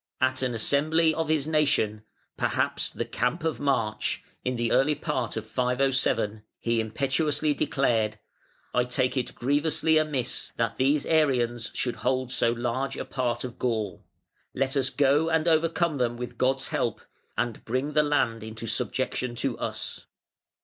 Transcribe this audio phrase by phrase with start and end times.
[0.19, 2.01] At an assembly of his nation
[2.35, 8.17] (perhaps the "Camp of March") in the early part of 507, he impetuously declared:
[8.73, 13.59] "I take it grievously amiss that these Arians should hold so large a part of
[13.59, 14.03] Gaul.
[14.55, 17.01] Let us go and overcome them with God's help,
[17.37, 20.07] and bring the land into subjection to us".